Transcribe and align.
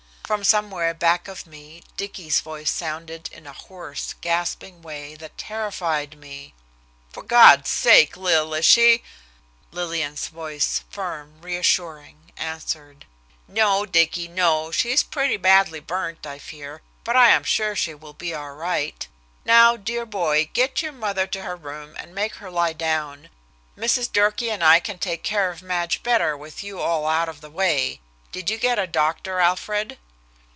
From 0.31 0.45
somewhere 0.45 0.93
back 0.93 1.27
of 1.27 1.45
me 1.45 1.83
Dicky's 1.97 2.39
voice 2.39 2.71
sounded 2.71 3.27
in 3.33 3.45
a 3.45 3.51
hoarse, 3.51 4.15
gasping 4.21 4.81
way 4.81 5.13
that 5.15 5.37
terrified 5.37 6.17
me. 6.17 6.53
"For 7.11 7.21
God's 7.21 7.69
sake, 7.69 8.15
Lil, 8.15 8.53
is 8.53 8.63
she" 8.63 9.03
Lillian's 9.73 10.27
voice, 10.29 10.85
firm, 10.89 11.41
reassuring, 11.41 12.31
answered: 12.37 13.05
"No, 13.45 13.85
Dicky, 13.85 14.29
no, 14.29 14.71
she's 14.71 15.03
pretty 15.03 15.35
badly 15.35 15.81
burned, 15.81 16.25
I 16.25 16.39
fear, 16.39 16.81
but 17.03 17.17
I 17.17 17.31
am 17.31 17.43
sure 17.43 17.75
she 17.75 17.93
will 17.93 18.13
be 18.13 18.33
all 18.33 18.53
right. 18.53 19.05
Now, 19.43 19.75
dear 19.75 20.05
boy, 20.05 20.49
get 20.53 20.81
your 20.81 20.93
mother 20.93 21.27
to 21.27 21.41
her 21.41 21.57
room 21.57 21.93
and 21.97 22.15
make 22.15 22.35
her 22.35 22.49
lie 22.49 22.71
down. 22.71 23.27
Mrs. 23.77 24.09
Durkee 24.09 24.49
and 24.49 24.63
I 24.63 24.79
can 24.79 24.97
take 24.97 25.23
care 25.23 25.51
of 25.51 25.61
Madge 25.61 26.03
better 26.03 26.37
with 26.37 26.63
you 26.63 26.79
all 26.79 27.05
out 27.05 27.27
of 27.27 27.41
the 27.41 27.49
way. 27.51 27.99
Did 28.31 28.49
you 28.49 28.57
get 28.57 28.79
a 28.79 28.87
doctor, 28.87 29.39
Alfred?" 29.41 29.97